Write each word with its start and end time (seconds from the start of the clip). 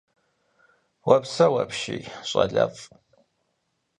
-Упсэу 1.05 1.53
апщий, 1.63 2.03
щӀэлэфӀ. 2.27 2.85